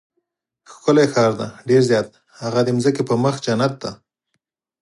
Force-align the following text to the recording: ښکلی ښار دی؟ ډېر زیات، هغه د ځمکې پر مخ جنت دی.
ښکلی 0.71 1.05
ښار 1.13 1.31
دی؟ 1.39 1.47
ډېر 1.69 1.81
زیات، 1.89 2.09
هغه 2.41 2.59
د 2.63 2.69
ځمکې 2.83 3.03
پر 3.07 3.17
مخ 3.23 3.35
جنت 3.45 3.73
دی. 3.81 3.91